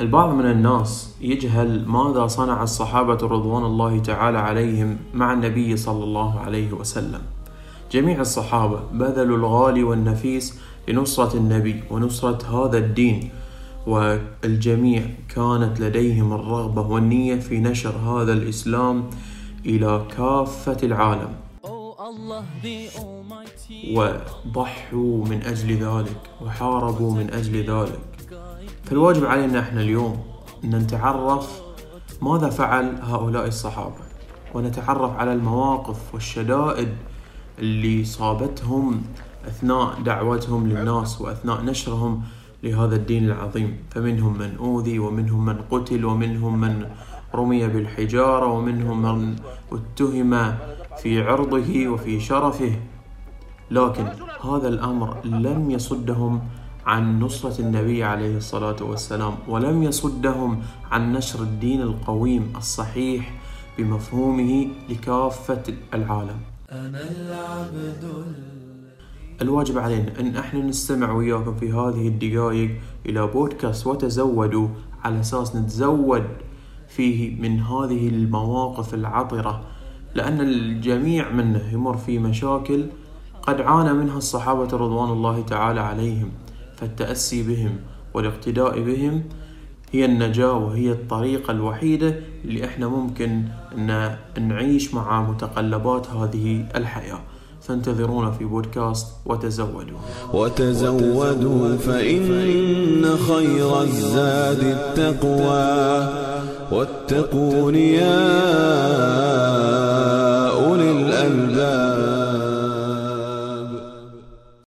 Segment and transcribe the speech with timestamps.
[0.00, 6.40] البعض من الناس يجهل ماذا صنع الصحابة رضوان الله تعالى عليهم مع النبي صلى الله
[6.40, 7.20] عليه وسلم.
[7.92, 10.58] جميع الصحابة بذلوا الغالي والنفيس
[10.88, 13.30] لنصرة النبي ونصرة هذا الدين
[13.86, 19.04] والجميع كانت لديهم الرغبة والنية في نشر هذا الإسلام
[19.66, 21.34] إلى كافة العالم.
[23.94, 28.13] وضحوا من أجل ذلك وحاربوا من أجل ذلك.
[28.84, 30.22] فالواجب علينا إحنا اليوم
[30.64, 31.60] أن نتعرف
[32.22, 33.94] ماذا فعل هؤلاء الصحابة
[34.54, 36.88] ونتعرف على المواقف والشدائد
[37.58, 39.02] اللي صابتهم
[39.48, 42.22] أثناء دعوتهم للناس وأثناء نشرهم
[42.62, 43.78] لهذا الدين العظيم.
[43.90, 46.86] فمنهم من أوذي ومنهم من قتل ومنهم من
[47.34, 49.36] رمي بالحجارة ومنهم من
[49.72, 50.54] اتهم
[51.02, 52.72] في عرضه وفي شرفه.
[53.70, 54.06] لكن
[54.44, 56.40] هذا الأمر لم يصدهم
[56.86, 63.34] عن نصرة النبي عليه الصلاة والسلام ولم يصدهم عن نشر الدين القويم الصحيح
[63.78, 65.62] بمفهومه لكافة
[65.94, 66.40] العالم.
[66.72, 68.04] أنا العبد
[69.42, 72.70] الواجب علينا أن إحنا نستمع وياكم في هذه الدقائق
[73.06, 74.68] إلى بودكاست وتزودوا
[75.04, 76.26] على أساس نتزود
[76.88, 79.62] فيه من هذه المواقف العطرة
[80.14, 82.86] لأن الجميع منا يمر في مشاكل
[83.42, 86.30] قد عانى منها الصحابة رضوان الله تعالى عليهم.
[86.76, 87.76] فالتأسي بهم
[88.14, 89.22] والاقتداء بهم
[89.92, 94.16] هي النجاة وهي الطريقة الوحيدة اللي إحنا ممكن أن
[94.48, 97.20] نعيش مع متقلبات هذه الحياة.
[97.62, 99.98] فانتظرونا في بودكاست وتزودوا.
[100.32, 106.08] وتزودوا فإن خير الزاد التقوى.
[106.72, 108.24] واتقون يا
[110.50, 112.13] أولي الألباب.